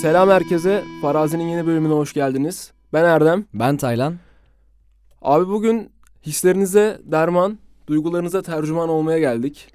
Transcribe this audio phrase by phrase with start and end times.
[0.00, 0.84] Selam herkese.
[1.02, 2.72] Farazi'nin yeni bölümüne hoş geldiniz.
[2.92, 3.44] Ben Erdem.
[3.54, 4.18] Ben Taylan.
[5.22, 5.90] Abi bugün
[6.26, 9.72] hislerinize derman, duygularınıza tercüman olmaya geldik.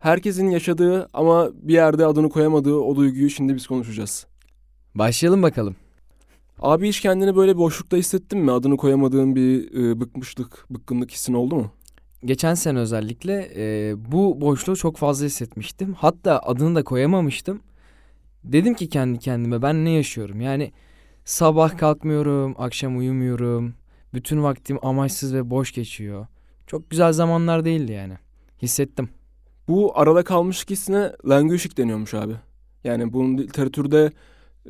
[0.00, 4.26] Herkesin yaşadığı ama bir yerde adını koyamadığı o duyguyu şimdi biz konuşacağız.
[4.94, 5.76] Başlayalım bakalım.
[6.62, 8.52] Abi hiç kendini böyle boşlukta hissettin mi?
[8.52, 11.70] Adını koyamadığın bir e, bıkmışlık, bıkkınlık hissin oldu mu?
[12.24, 15.94] Geçen sene özellikle e, bu boşluğu çok fazla hissetmiştim.
[15.94, 17.60] Hatta adını da koyamamıştım.
[18.44, 20.40] Dedim ki kendi kendime ben ne yaşıyorum?
[20.40, 20.72] Yani
[21.24, 23.74] sabah kalkmıyorum, akşam uyumuyorum.
[24.14, 26.26] Bütün vaktim amaçsız ve boş geçiyor.
[26.66, 28.14] Çok güzel zamanlar değildi yani.
[28.62, 29.08] Hissettim.
[29.68, 32.34] Bu arada kalmışlık hissine languishing deniyormuş abi.
[32.84, 34.12] Yani bunun literatürde,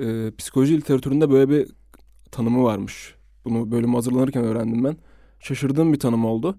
[0.01, 1.81] e, psikoloji literatüründe böyle bir
[2.32, 3.14] tanımı varmış.
[3.45, 4.96] Bunu bölüm hazırlanırken öğrendim ben.
[5.40, 6.57] Şaşırdığım bir tanım oldu.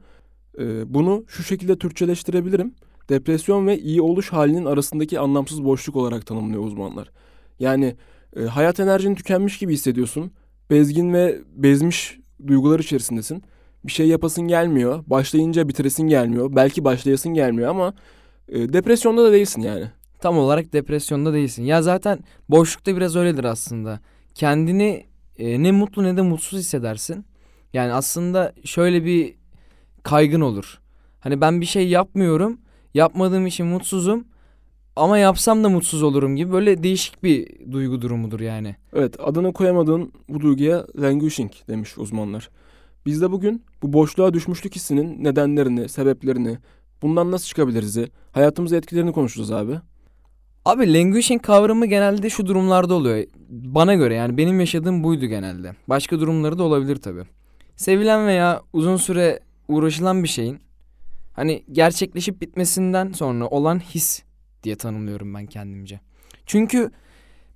[0.59, 2.73] E, bunu şu şekilde Türkçeleştirebilirim.
[3.09, 7.11] Depresyon ve iyi oluş halinin arasındaki anlamsız boşluk olarak tanımlıyor uzmanlar.
[7.59, 7.95] Yani
[8.35, 10.31] e, hayat enerjin tükenmiş gibi hissediyorsun.
[10.69, 13.43] Bezgin ve bezmiş duygular içerisindesin.
[13.85, 15.03] Bir şey yapasın gelmiyor.
[15.07, 16.55] Başlayınca bitiresin gelmiyor.
[16.55, 17.93] Belki başlayasın gelmiyor ama
[18.47, 19.91] e, depresyonda da değilsin yani.
[20.19, 21.63] Tam olarak depresyonda değilsin.
[21.63, 23.99] Ya zaten boşlukta biraz öyledir aslında.
[24.35, 25.05] Kendini
[25.37, 27.25] e, ne mutlu ne de mutsuz hissedersin.
[27.73, 29.35] Yani aslında şöyle bir
[30.03, 30.79] kaygın olur.
[31.19, 32.57] Hani ben bir şey yapmıyorum.
[32.93, 34.25] Yapmadığım için mutsuzum.
[34.95, 38.75] Ama yapsam da mutsuz olurum gibi böyle değişik bir duygu durumudur yani.
[38.93, 42.49] Evet adını koyamadığın bu duyguya languishing demiş uzmanlar.
[43.05, 46.57] Biz de bugün bu boşluğa düşmüşlük hissinin nedenlerini, sebeplerini,
[47.01, 47.97] bundan nasıl çıkabiliriz,
[48.31, 49.79] hayatımıza etkilerini konuşacağız abi.
[50.65, 53.23] Abi languishing kavramı genelde şu durumlarda oluyor.
[53.49, 55.75] Bana göre yani benim yaşadığım buydu genelde.
[55.87, 57.23] Başka durumları da olabilir tabii.
[57.75, 60.59] Sevilen veya uzun süre uğraşılan bir şeyin
[61.33, 64.23] hani gerçekleşip bitmesinden sonra olan his
[64.63, 65.99] diye tanımlıyorum ben kendimce.
[66.45, 66.91] Çünkü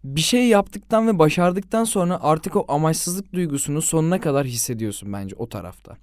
[0.03, 5.49] bir şey yaptıktan ve başardıktan sonra artık o amaçsızlık duygusunu sonuna kadar hissediyorsun bence o
[5.49, 5.97] tarafta.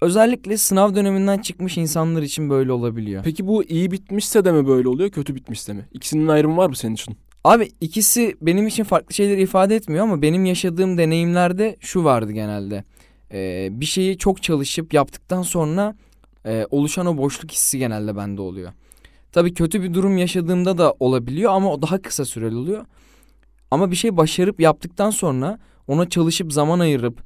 [0.00, 3.22] Özellikle sınav döneminden çıkmış insanlar için böyle olabiliyor.
[3.24, 5.88] Peki bu iyi bitmişse de mi böyle oluyor, kötü bitmişse mi?
[5.92, 7.16] İkisinin ayrımı var mı senin için?
[7.44, 12.84] Abi ikisi benim için farklı şeyler ifade etmiyor ama benim yaşadığım deneyimlerde şu vardı genelde.
[13.32, 15.96] Ee, bir şeyi çok çalışıp yaptıktan sonra
[16.46, 18.72] e, oluşan o boşluk hissi genelde bende oluyor.
[19.32, 22.86] Tabii kötü bir durum yaşadığımda da olabiliyor ama o daha kısa süreli oluyor.
[23.70, 27.22] Ama bir şey başarıp yaptıktan sonra ona çalışıp zaman ayırıp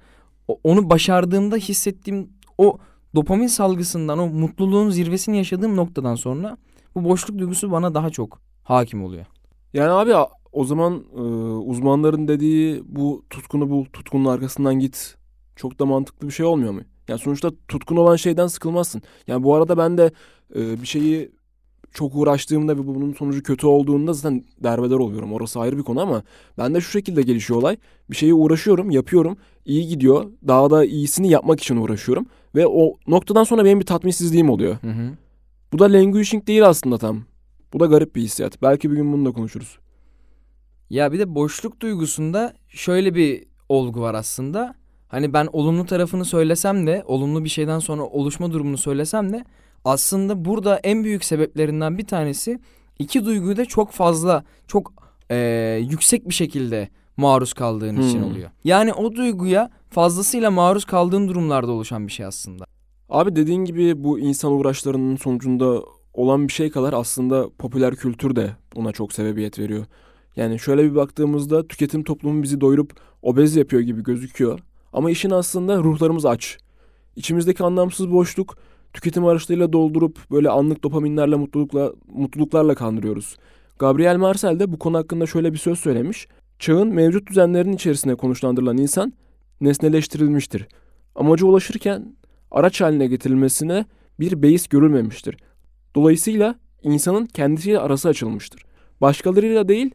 [0.64, 2.28] onu başardığımda hissettiğim
[2.58, 2.78] o
[3.14, 6.56] dopamin salgısından o mutluluğun zirvesini yaşadığım noktadan sonra
[6.94, 9.26] bu boşluk duygusu bana daha çok hakim oluyor.
[9.72, 10.14] Yani abi
[10.52, 11.20] o zaman e,
[11.70, 15.16] uzmanların dediği bu tutkunu bul, tutkunun arkasından git
[15.56, 16.80] çok da mantıklı bir şey olmuyor mu?
[17.08, 19.02] Yani sonuçta tutkun olan şeyden sıkılmazsın.
[19.26, 20.12] Yani bu arada ben de
[20.54, 21.30] e, bir şeyi
[21.92, 25.32] çok uğraştığımda ve bunun sonucu kötü olduğunda zaten derbeder oluyorum.
[25.32, 26.22] Orası ayrı bir konu ama
[26.58, 27.76] ben de şu şekilde gelişiyor olay.
[28.10, 29.36] Bir şeye uğraşıyorum, yapıyorum.
[29.64, 30.24] iyi gidiyor.
[30.48, 32.26] Daha da iyisini yapmak için uğraşıyorum.
[32.58, 34.76] Ve o noktadan sonra benim bir tatminsizliğim oluyor.
[34.82, 35.10] Hı hı.
[35.72, 37.22] Bu da languishing değil aslında tam.
[37.72, 38.62] Bu da garip bir hissiyat.
[38.62, 39.78] Belki bir gün bunu da konuşuruz.
[40.90, 44.74] Ya bir de boşluk duygusunda şöyle bir olgu var aslında.
[45.08, 49.44] Hani ben olumlu tarafını söylesem de, olumlu bir şeyden sonra oluşma durumunu söylesem de
[49.84, 52.60] aslında burada en büyük sebeplerinden bir tanesi
[52.98, 54.92] iki duyguyu da çok fazla, çok
[55.30, 55.36] e,
[55.90, 58.08] yüksek bir şekilde maruz kaldığın hmm.
[58.08, 58.50] için oluyor.
[58.64, 62.64] Yani o duyguya fazlasıyla maruz kaldığın durumlarda oluşan bir şey aslında.
[63.08, 65.82] Abi dediğin gibi bu insan uğraşlarının sonucunda
[66.14, 69.86] olan bir şey kadar aslında popüler kültür de buna çok sebebiyet veriyor.
[70.36, 72.92] Yani şöyle bir baktığımızda tüketim toplumu bizi doyurup
[73.22, 74.60] obez yapıyor gibi gözüküyor.
[74.92, 76.58] Ama işin aslında ruhlarımız aç.
[77.16, 78.56] İçimizdeki anlamsız boşluk
[78.92, 83.36] tüketim araçlarıyla doldurup böyle anlık dopaminlerle mutlulukla mutluluklarla kandırıyoruz.
[83.78, 86.28] Gabriel Marcel de bu konu hakkında şöyle bir söz söylemiş.
[86.58, 89.12] Çağın mevcut düzenlerinin içerisinde konuşlandırılan insan
[89.60, 90.68] nesneleştirilmiştir.
[91.14, 92.16] Amaca ulaşırken
[92.50, 93.84] araç haline getirilmesine
[94.20, 95.36] bir beis görülmemiştir.
[95.94, 98.64] Dolayısıyla insanın kendisiyle arası açılmıştır.
[99.00, 99.90] Başkalarıyla değil,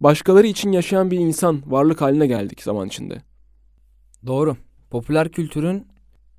[0.00, 3.22] başkaları için yaşayan bir insan varlık haline geldik zaman içinde.
[4.26, 4.56] Doğru.
[4.90, 5.86] Popüler kültürün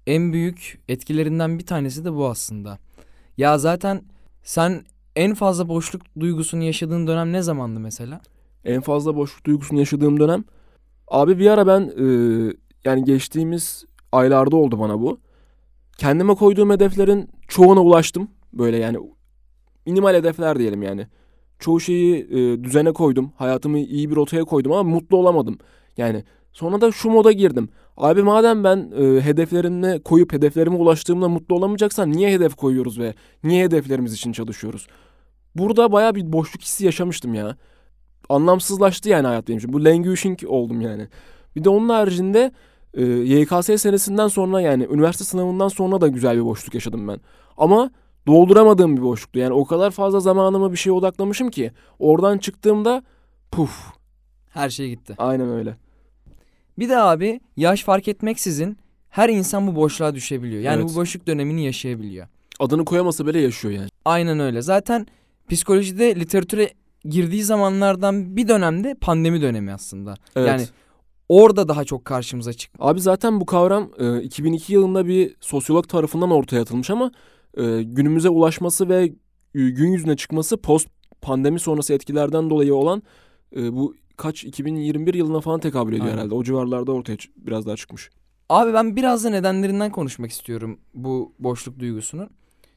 [0.07, 2.79] en büyük etkilerinden bir tanesi de bu aslında.
[3.37, 4.01] Ya zaten
[4.43, 8.21] sen en fazla boşluk duygusunu yaşadığın dönem ne zamandı mesela?
[8.65, 10.43] En fazla boşluk duygusunu yaşadığım dönem
[11.07, 12.05] abi bir ara ben e,
[12.85, 15.19] yani geçtiğimiz aylarda oldu bana bu.
[15.97, 18.27] Kendime koyduğum hedeflerin çoğuna ulaştım.
[18.53, 18.97] Böyle yani
[19.85, 21.07] minimal hedefler diyelim yani.
[21.59, 23.31] Çoğu şeyi e, düzene koydum.
[23.35, 25.57] Hayatımı iyi bir rotaya koydum ama mutlu olamadım.
[25.97, 26.23] Yani
[26.55, 27.69] Sonra da şu moda girdim.
[27.97, 33.13] Abi madem ben e, hedeflerine koyup hedeflerime ulaştığımda mutlu olamayacaksam niye hedef koyuyoruz ve
[33.43, 34.87] niye hedeflerimiz için çalışıyoruz?
[35.55, 37.57] Burada baya bir boşluk hissi yaşamıştım ya.
[38.29, 39.73] Anlamsızlaştı yani hayat benim için.
[39.73, 41.07] Bu languishing oldum yani.
[41.55, 42.51] Bir de onun haricinde
[42.93, 47.19] e, YKS senesinden sonra yani üniversite sınavından sonra da güzel bir boşluk yaşadım ben.
[47.57, 47.91] Ama
[48.27, 49.39] dolduramadığım bir boşluktu.
[49.39, 53.03] Yani o kadar fazla zamanımı bir şeye odaklamışım ki oradan çıktığımda
[53.51, 53.87] puf
[54.49, 55.15] Her şey gitti.
[55.17, 55.77] aynen öyle.
[56.79, 58.77] Bir de abi yaş fark etmeksizin
[59.09, 60.61] her insan bu boşluğa düşebiliyor.
[60.61, 60.91] Yani Evet.
[60.93, 62.27] bu boşluk dönemini yaşayabiliyor.
[62.59, 63.89] Adını koyamasa bile yaşıyor yani.
[64.05, 64.61] Aynen öyle.
[64.61, 65.07] Zaten
[65.49, 66.69] psikolojide literatüre
[67.09, 70.15] girdiği zamanlardan bir dönemde pandemi dönemi aslında.
[70.35, 70.47] Evet.
[70.47, 70.65] Yani
[71.29, 72.77] orada daha çok karşımıza çıktı.
[72.81, 77.11] Abi zaten bu kavram e, 2002 yılında bir sosyolog tarafından ortaya atılmış ama
[77.57, 79.03] e, günümüze ulaşması ve
[79.55, 80.87] e, gün yüzüne çıkması post
[81.21, 83.03] pandemi sonrası etkilerden dolayı olan
[83.55, 86.17] e, bu kaç 2021 yılına falan tekabül ediyor Aynen.
[86.17, 86.35] herhalde.
[86.35, 88.09] O civarlarda ortaya biraz daha çıkmış.
[88.49, 92.29] Abi ben biraz da nedenlerinden konuşmak istiyorum bu boşluk duygusunun.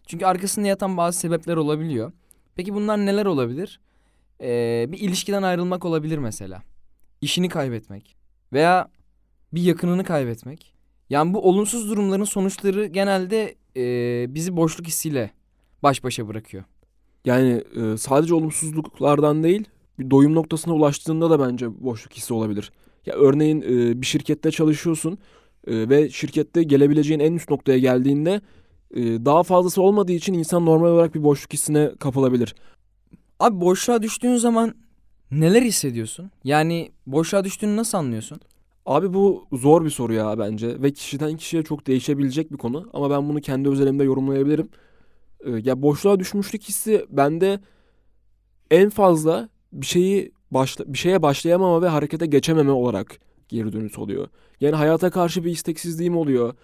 [0.06, 2.12] Çünkü arkasında yatan bazı sebepler olabiliyor.
[2.54, 3.80] Peki bunlar neler olabilir?
[4.42, 6.62] Ee, bir ilişkiden ayrılmak olabilir mesela.
[7.20, 8.16] İşini kaybetmek
[8.52, 8.88] veya
[9.52, 10.74] bir yakınını kaybetmek.
[11.10, 15.30] Yani bu olumsuz durumların sonuçları genelde ee, bizi boşluk hissiyle
[15.82, 16.64] baş başa bırakıyor.
[17.24, 19.64] Yani e, sadece olumsuzluklardan değil
[19.98, 22.72] bir doyum noktasına ulaştığında da bence boşluk hissi olabilir.
[23.06, 25.18] Ya örneğin e, bir şirkette çalışıyorsun
[25.66, 28.40] e, ve şirkette gelebileceğin en üst noktaya geldiğinde
[28.94, 32.54] e, daha fazlası olmadığı için insan normal olarak bir boşluk hissine kapılabilir.
[33.40, 34.74] Abi boşluğa düştüğün zaman
[35.30, 36.30] neler hissediyorsun?
[36.44, 38.40] Yani boşluğa düştüğünü nasıl anlıyorsun?
[38.86, 43.10] Abi bu zor bir soru ya bence ve kişiden kişiye çok değişebilecek bir konu ama
[43.10, 44.68] ben bunu kendi özelimde yorumlayabilirim.
[45.44, 47.60] Ee, ya boşluğa düşmüşlük hissi bende
[48.70, 53.18] en fazla bir şeyi başla, bir şeye başlayamama ve harekete geçememe olarak
[53.48, 54.28] geri dönüş oluyor.
[54.60, 56.54] Yani hayata karşı bir isteksizliğim oluyor.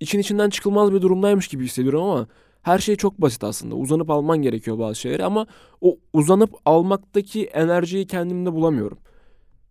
[0.00, 2.26] İçin içinden çıkılmaz bir durumdaymış gibi hissediyorum ama
[2.68, 3.74] her şey çok basit aslında.
[3.74, 5.46] Uzanıp alman gerekiyor bazı şeyleri ama
[5.80, 8.98] o uzanıp almaktaki enerjiyi kendimde bulamıyorum.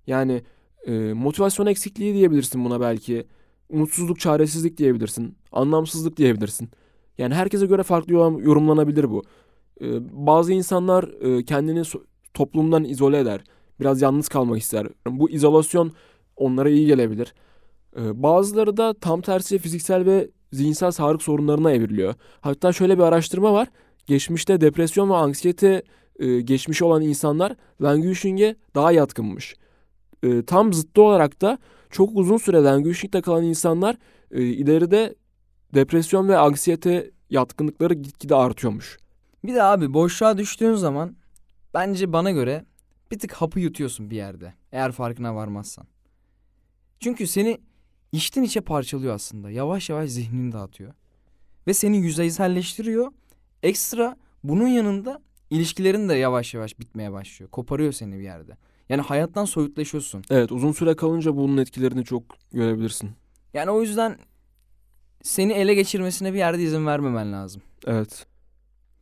[0.07, 0.41] Yani
[0.87, 3.27] e, motivasyon eksikliği diyebilirsin buna belki.
[3.69, 5.37] Umutsuzluk, çaresizlik diyebilirsin.
[5.51, 6.69] Anlamsızlık diyebilirsin.
[7.17, 9.23] Yani herkese göre farklı yorum- yorumlanabilir bu.
[9.81, 9.85] E,
[10.27, 12.03] bazı insanlar e, kendini so-
[12.33, 13.43] toplumdan izole eder.
[13.79, 14.87] Biraz yalnız kalmak ister.
[15.07, 15.91] Bu izolasyon
[16.35, 17.33] onlara iyi gelebilir.
[17.97, 22.13] E, bazıları da tam tersi fiziksel ve zihinsel sağlık sorunlarına evriliyor.
[22.41, 23.67] Hatta şöyle bir araştırma var.
[24.05, 25.83] Geçmişte depresyon ve anksiyete
[26.19, 29.55] e, geçmişi olan insanlar languishing'e daha yatkınmış
[30.23, 31.57] e, tam zıttı olarak da
[31.89, 33.97] çok uzun süre languishing'de kalan insanlar
[34.31, 35.15] e, ileride
[35.73, 38.97] depresyon ve anksiyete yatkınlıkları gitgide artıyormuş.
[39.43, 41.15] Bir de abi boşluğa düştüğün zaman
[41.73, 42.65] bence bana göre
[43.11, 44.53] bir tık hapı yutuyorsun bir yerde.
[44.71, 45.87] Eğer farkına varmazsan.
[46.99, 47.57] Çünkü seni
[48.11, 49.49] içten içe parçalıyor aslında.
[49.49, 50.93] Yavaş yavaş zihnini dağıtıyor.
[51.67, 53.11] Ve seni yüzeyselleştiriyor.
[53.63, 57.51] Ekstra bunun yanında ilişkilerin de yavaş yavaş bitmeye başlıyor.
[57.51, 58.57] Koparıyor seni bir yerde.
[58.89, 60.23] Yani hayattan soyutlaşıyorsun.
[60.29, 62.23] Evet uzun süre kalınca bunun etkilerini çok
[62.53, 63.09] görebilirsin.
[63.53, 64.17] Yani o yüzden
[65.23, 67.61] seni ele geçirmesine bir yerde izin vermemen lazım.
[67.85, 68.25] Evet.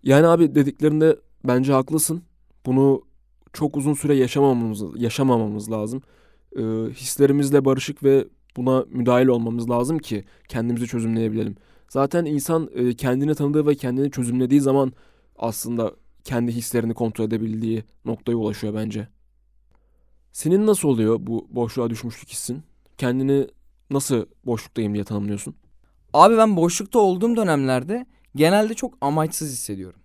[0.03, 2.23] Yani abi dediklerinde bence haklısın.
[2.65, 3.01] Bunu
[3.53, 6.01] çok uzun süre yaşamamamız, yaşamamamız lazım.
[6.57, 11.55] Ee, hislerimizle barışık ve buna müdahil olmamız lazım ki kendimizi çözümleyebilelim.
[11.89, 14.93] Zaten insan e, kendini tanıdığı ve kendini çözümlediği zaman
[15.37, 15.91] aslında
[16.23, 19.07] kendi hislerini kontrol edebildiği noktaya ulaşıyor bence.
[20.31, 22.63] Senin nasıl oluyor bu boşluğa düşmüşlük hissin?
[22.97, 23.47] Kendini
[23.89, 25.55] nasıl boşluktayım diye tanımlıyorsun?
[26.13, 29.99] Abi ben boşlukta olduğum dönemlerde genelde çok amaçsız hissediyorum.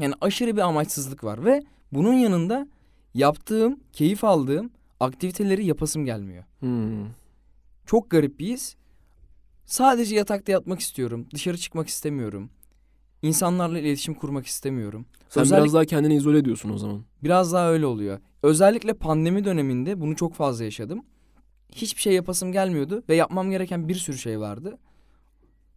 [0.00, 2.68] Yani aşırı bir amaçsızlık var ve bunun yanında
[3.14, 4.70] yaptığım, keyif aldığım
[5.00, 6.44] aktiviteleri yapasım gelmiyor.
[6.60, 7.06] Hmm.
[7.88, 8.74] Çok garip bir his.
[9.64, 11.26] Sadece yatakta yatmak istiyorum.
[11.34, 12.50] Dışarı çıkmak istemiyorum.
[13.22, 15.06] İnsanlarla iletişim kurmak istemiyorum.
[15.28, 17.04] Sen Özellik- biraz daha kendini izole ediyorsun o zaman.
[17.24, 18.18] Biraz daha öyle oluyor.
[18.42, 21.04] Özellikle pandemi döneminde bunu çok fazla yaşadım.
[21.72, 24.78] Hiçbir şey yapasım gelmiyordu ve yapmam gereken bir sürü şey vardı.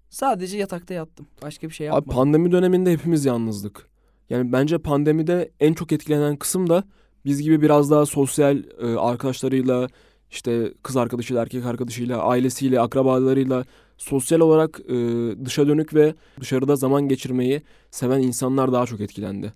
[0.09, 1.27] Sadece yatakta yattım.
[1.41, 2.17] Başka bir şey Abi yapmadım.
[2.17, 3.87] pandemi döneminde hepimiz yalnızdık.
[4.29, 6.83] Yani bence pandemide en çok etkilenen kısım da
[7.25, 9.87] biz gibi biraz daha sosyal e, arkadaşlarıyla
[10.31, 13.65] işte kız arkadaşıyla, erkek arkadaşıyla, ailesiyle, akrabalarıyla
[13.97, 14.95] sosyal olarak e,
[15.45, 17.61] dışa dönük ve dışarıda zaman geçirmeyi
[17.91, 19.53] seven insanlar daha çok etkilendi.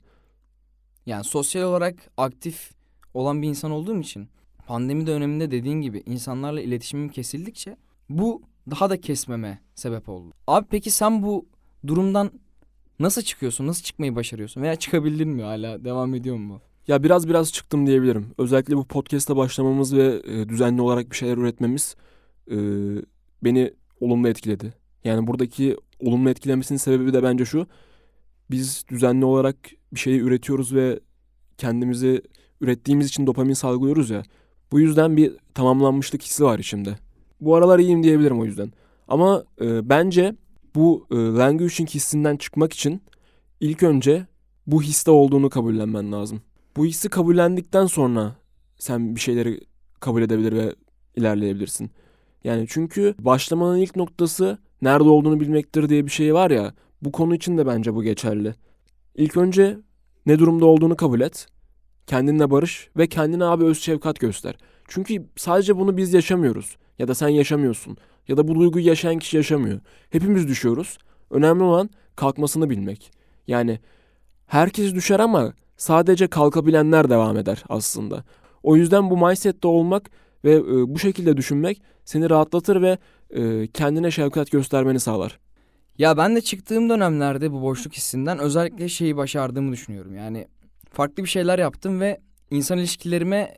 [1.06, 2.72] Yani sosyal olarak aktif
[3.14, 4.28] olan bir insan olduğum için
[4.68, 7.78] pandemi döneminde dediğin gibi insanlarla iletişimim kesildikçe
[8.10, 10.34] bu daha da kesmeme sebep oldu.
[10.48, 11.46] Abi peki sen bu
[11.88, 12.32] durumdan
[13.00, 13.68] nasıl çıkıyorsun?
[13.68, 14.62] Nasıl çıkmayı başarıyorsun?
[14.62, 15.86] Veya çıkabildin mi hala?
[15.86, 16.62] Devam ediyor mu?
[16.88, 18.26] Ya biraz biraz çıktım diyebilirim.
[18.38, 21.96] Özellikle bu podcast'a başlamamız ve e, düzenli olarak bir şeyler üretmemiz
[22.52, 22.56] e,
[23.44, 24.74] beni olumlu etkiledi.
[25.04, 27.68] Yani buradaki olumlu etkilemesinin sebebi de bence şu.
[28.52, 29.56] Biz düzenli olarak
[29.94, 31.00] bir şeyi üretiyoruz ve
[31.58, 32.22] kendimizi
[32.62, 34.24] ürettiğimiz için dopamin salgılıyoruz ya.
[34.72, 36.96] Bu yüzden bir tamamlanmışlık hissi var içimde.
[37.42, 38.72] Bu aralar iyiyim diyebilirim o yüzden.
[39.08, 40.36] Ama e, bence
[40.76, 43.02] bu e, languishing hissinden çıkmak için
[43.60, 44.28] ilk önce
[44.68, 46.42] bu histe olduğunu kabullenmen lazım.
[46.76, 48.36] Bu hissi kabullendikten sonra
[48.78, 49.60] sen bir şeyleri
[50.00, 50.76] kabul edebilir ve
[51.16, 51.92] ilerleyebilirsin.
[52.44, 56.74] Yani çünkü başlamanın ilk noktası nerede olduğunu bilmektir diye bir şey var ya.
[57.02, 58.56] Bu konu için de bence bu geçerli.
[59.16, 59.78] İlk önce
[60.26, 61.48] ne durumda olduğunu kabul et.
[62.08, 64.56] Kendinle barış ve kendine abi öz şefkat göster.
[64.88, 66.78] Çünkü sadece bunu biz yaşamıyoruz.
[67.00, 67.98] Ya da sen yaşamıyorsun.
[68.28, 69.80] Ya da bu duyguyu yaşayan kişi yaşamıyor.
[70.10, 70.98] Hepimiz düşüyoruz.
[71.30, 73.12] Önemli olan kalkmasını bilmek.
[73.48, 73.80] Yani
[74.48, 78.24] herkes düşer ama sadece kalkabilenler devam eder aslında.
[78.64, 80.10] O yüzden bu mindsette olmak
[80.46, 82.98] ve e, bu şekilde düşünmek seni rahatlatır ve
[83.30, 85.40] e, kendine şefkat göstermeni sağlar.
[85.98, 90.16] Ya ben de çıktığım dönemlerde bu boşluk hissinden özellikle şeyi başardığımı düşünüyorum.
[90.16, 90.48] Yani
[90.92, 93.58] farklı bir şeyler yaptım ve insan ilişkilerime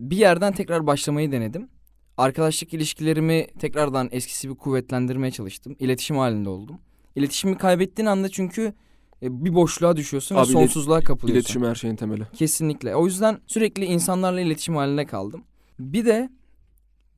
[0.00, 1.68] bir yerden tekrar başlamayı denedim.
[2.16, 5.76] Arkadaşlık ilişkilerimi tekrardan eskisi gibi kuvvetlendirmeye çalıştım.
[5.78, 6.78] İletişim halinde oldum.
[7.16, 8.74] İletişimi kaybettiğin anda çünkü
[9.22, 11.40] bir boşluğa düşüyorsun Abi ve sonsuzluğa kapılıyorsun.
[11.40, 12.26] İletişim her şeyin temeli.
[12.32, 12.96] Kesinlikle.
[12.96, 15.42] O yüzden sürekli insanlarla iletişim halinde kaldım.
[15.78, 16.30] Bir de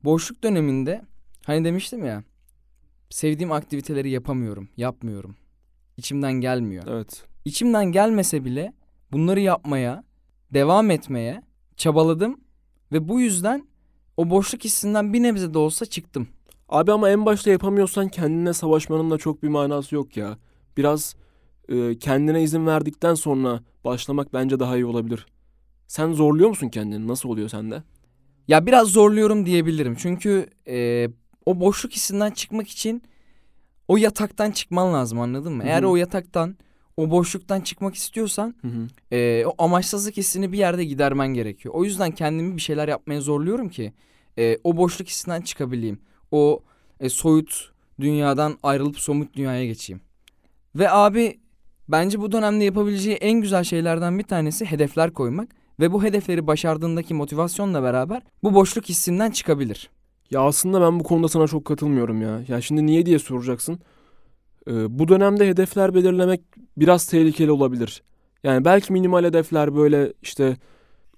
[0.04, 1.02] boşluk döneminde
[1.46, 2.24] hani demiştim ya
[3.10, 5.36] sevdiğim aktiviteleri yapamıyorum, yapmıyorum.
[5.96, 6.84] İçimden gelmiyor.
[6.88, 7.24] Evet.
[7.44, 8.72] İçimden gelmese bile
[9.12, 10.04] bunları yapmaya,
[10.54, 11.42] devam etmeye
[11.76, 12.40] çabaladım
[12.92, 13.68] ve bu yüzden
[14.16, 16.28] o boşluk hissinden bir nebze de olsa çıktım.
[16.68, 20.38] Abi ama en başta yapamıyorsan kendine savaşmanın da çok bir manası yok ya.
[20.76, 21.16] Biraz
[21.68, 25.26] e, kendine izin verdikten sonra başlamak bence daha iyi olabilir.
[25.86, 27.08] Sen zorluyor musun kendini?
[27.08, 27.82] Nasıl oluyor sende?
[28.48, 29.94] Ya biraz zorluyorum diyebilirim.
[29.98, 31.08] Çünkü e,
[31.46, 33.02] o boşluk hissinden çıkmak için
[33.88, 35.62] o yataktan çıkman lazım anladın mı?
[35.62, 36.56] Hı Eğer o yataktan,
[36.96, 39.16] o boşluktan çıkmak istiyorsan Hı hı.
[39.16, 41.74] e, o amaçsızlık hissini bir yerde gidermen gerekiyor.
[41.74, 43.92] O yüzden kendimi bir şeyler yapmaya zorluyorum ki
[44.38, 46.00] e, o boşluk hissinden çıkabileyim.
[46.30, 46.62] O
[47.00, 50.00] e, soyut dünyadan ayrılıp somut dünyaya geçeyim.
[50.74, 51.40] Ve abi
[51.88, 55.48] bence bu dönemde yapabileceği en güzel şeylerden bir tanesi hedefler koymak.
[55.80, 59.90] Ve bu hedefleri başardığındaki motivasyonla beraber bu boşluk hissinden çıkabilir.
[60.30, 62.40] Ya aslında ben bu konuda sana çok katılmıyorum ya.
[62.48, 63.78] Ya şimdi niye diye soracaksın.
[64.68, 66.40] Ee, bu dönemde hedefler belirlemek
[66.76, 68.02] biraz tehlikeli olabilir.
[68.44, 70.56] Yani belki minimal hedefler böyle işte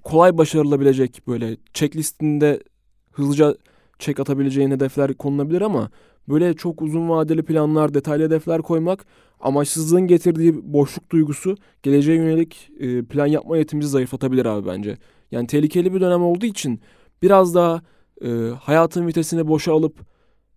[0.03, 2.63] kolay başarılabilecek böyle checklistinde
[3.11, 3.55] hızlıca
[3.99, 5.91] check atabileceğin hedefler konulabilir ama
[6.31, 9.07] böyle çok uzun vadeli planlar, detaylı hedefler koymak
[9.41, 14.97] amaçsızlığın getirdiği boşluk duygusu geleceğe yönelik e, plan yapma yetimizi zayıflatabilir abi bence.
[15.31, 16.81] Yani tehlikeli bir dönem olduğu için
[17.23, 17.83] biraz daha
[18.25, 18.29] e,
[18.61, 19.99] hayatın vitesini boşa alıp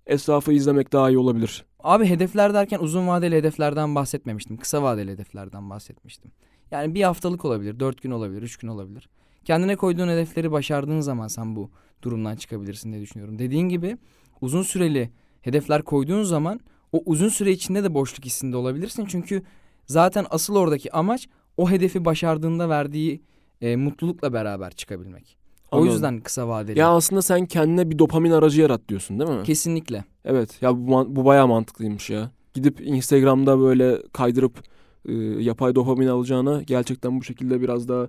[0.07, 1.65] etrafı izlemek daha iyi olabilir.
[1.79, 4.57] Abi hedefler derken uzun vadeli hedeflerden bahsetmemiştim.
[4.57, 6.31] Kısa vadeli hedeflerden bahsetmiştim.
[6.71, 9.09] Yani bir haftalık olabilir, dört gün olabilir, üç gün olabilir.
[9.45, 11.69] Kendine koyduğun hedefleri başardığın zaman sen bu
[12.01, 13.39] durumdan çıkabilirsin diye düşünüyorum.
[13.39, 13.97] Dediğin gibi
[14.41, 15.09] uzun süreli
[15.43, 16.59] hedefler koyduğun zaman
[16.91, 19.05] o uzun süre içinde de boşluk hissinde olabilirsin.
[19.05, 19.43] Çünkü
[19.85, 23.21] zaten asıl oradaki amaç o hedefi başardığında verdiği
[23.61, 25.37] e, mutlulukla beraber çıkabilmek.
[25.71, 25.93] O Anladım.
[25.93, 26.79] yüzden kısa vadeli.
[26.79, 29.43] Ya aslında sen kendine bir dopamin aracı yarat diyorsun değil mi?
[29.43, 30.03] Kesinlikle.
[30.25, 32.31] Evet ya bu, bu bayağı mantıklıymış ya.
[32.53, 34.63] Gidip Instagram'da böyle kaydırıp
[35.07, 38.07] e, yapay dopamin alacağına gerçekten bu şekilde biraz daha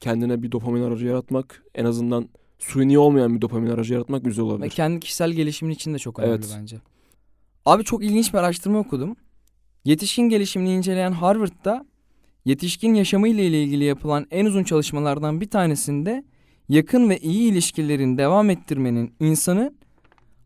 [0.00, 4.48] kendine bir dopamin aracı yaratmak en azından suni olmayan bir dopamin aracı yaratmak güzel Ve
[4.48, 4.70] olabilir.
[4.70, 6.56] kendi kişisel gelişimin için de çok önemli Evet.
[6.60, 6.76] bence.
[7.66, 9.16] Abi çok ilginç bir araştırma okudum.
[9.84, 11.86] Yetişkin gelişimini inceleyen Harvard'da
[12.44, 16.24] yetişkin yaşamı ile ilgili yapılan en uzun çalışmalardan bir tanesinde
[16.68, 19.76] yakın ve iyi ilişkilerin devam ettirmenin insanın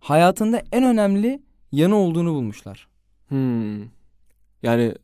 [0.00, 1.42] hayatında en önemli
[1.73, 2.88] yanı olduğunu bulmuşlar.
[3.28, 3.81] Hmm.
[4.62, 4.95] Yani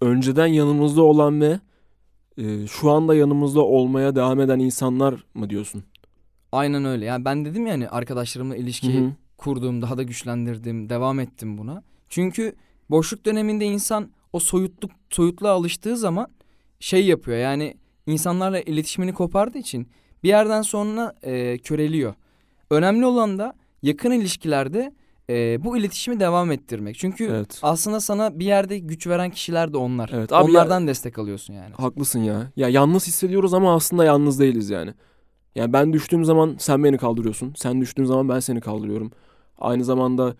[0.00, 1.60] önceden yanımızda olan ve
[2.38, 5.84] e, şu anda yanımızda olmaya devam eden insanlar mı diyorsun?
[6.54, 7.04] Aynen öyle.
[7.04, 9.10] Yani ben dedim yani arkadaşlarımla ilişki Hı hı.
[9.38, 11.82] kurdum, daha da güçlendirdim, devam ettim buna.
[12.08, 12.54] Çünkü
[12.90, 16.26] boşluk döneminde insan o soyutluk soyutluğa alıştığı zaman
[16.80, 17.38] şey yapıyor.
[17.38, 19.88] Yani insanlarla iletişimini kopardığı için
[20.22, 22.14] bir yerden sonra e, köreliyor.
[22.70, 24.94] Önemli olan da yakın ilişkilerde
[25.30, 26.96] e, bu iletişimi devam ettirmek.
[26.98, 27.58] Çünkü Evet.
[27.62, 30.10] aslında sana bir yerde güç veren kişiler de onlar.
[30.14, 31.74] Evet, abi ya- Onlardan destek alıyorsun yani.
[31.74, 32.52] Haklısın ya.
[32.56, 34.94] Ya yalnız hissediyoruz ama aslında yalnız değiliz yani.
[35.54, 37.54] Yani ben düştüğüm zaman sen beni kaldırıyorsun.
[37.56, 39.10] Sen düştüğün zaman ben seni kaldırıyorum.
[39.58, 40.34] Aynı zamanda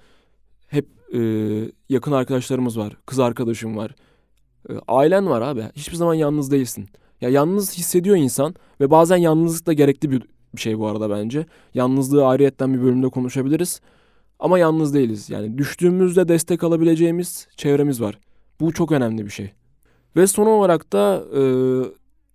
[0.66, 1.20] hep e,
[1.88, 2.96] yakın arkadaşlarımız var.
[3.06, 3.94] Kız arkadaşım var.
[4.70, 5.64] E, ailen var abi.
[5.76, 6.88] Hiçbir zaman yalnız değilsin.
[7.20, 10.22] Ya yalnız hissediyor insan ve bazen yalnızlık da gerekli bir,
[10.56, 11.46] şey bu arada bence.
[11.74, 13.80] Yalnızlığı ayrıyetten bir bölümde konuşabiliriz.
[14.38, 15.30] Ama yalnız değiliz.
[15.30, 18.18] Yani düştüğümüzde destek alabileceğimiz çevremiz var.
[18.60, 19.52] Bu çok önemli bir şey.
[20.16, 21.42] Ve son olarak da e,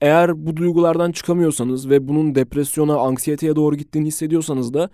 [0.02, 4.90] eğer bu duygulardan çıkamıyorsanız ve bunun depresyona, anksiyeteye doğru gittiğini hissediyorsanız da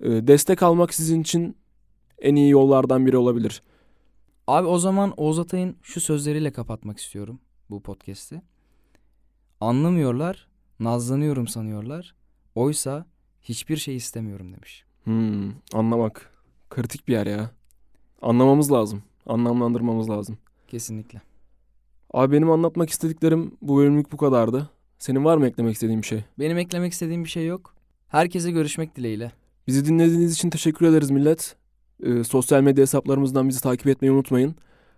[0.00, 1.56] e, destek almak sizin için
[2.18, 3.62] en iyi yollardan biri olabilir.
[4.46, 7.40] Abi o zaman Oğuz Atay'ın şu sözleriyle kapatmak istiyorum
[7.70, 8.42] bu podcast'i.
[9.60, 10.48] Anlamıyorlar,
[10.80, 12.14] nazlanıyorum sanıyorlar.
[12.54, 13.06] Oysa
[13.42, 14.84] hiçbir şey istemiyorum demiş.
[15.04, 16.32] Hmm, anlamak.
[16.70, 17.50] Kritik bir yer ya.
[18.22, 19.02] Anlamamız lazım.
[19.26, 20.38] Anlamlandırmamız lazım.
[20.68, 21.20] Kesinlikle.
[22.12, 24.70] Abi benim anlatmak istediklerim bu bölümlük bu kadardı.
[24.98, 26.24] Senin var mı eklemek istediğin bir şey?
[26.38, 27.74] Benim eklemek istediğim bir şey yok.
[28.08, 29.32] Herkese görüşmek dileğiyle.
[29.66, 31.56] Bizi dinlediğiniz için teşekkür ederiz millet.
[32.02, 34.54] Ee, sosyal medya hesaplarımızdan bizi takip etmeyi unutmayın.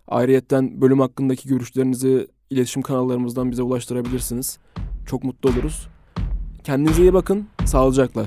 [0.09, 4.59] Ayrıyetten bölüm hakkındaki görüşlerinizi iletişim kanallarımızdan bize ulaştırabilirsiniz.
[5.07, 5.89] Çok mutlu oluruz.
[6.65, 7.47] Kendinize iyi bakın.
[7.65, 8.27] Sağlıcakla.